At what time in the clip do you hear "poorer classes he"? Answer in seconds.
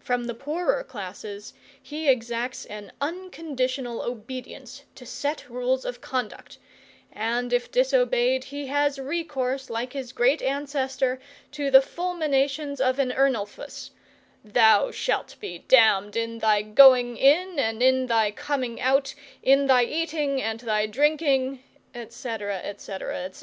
0.34-2.06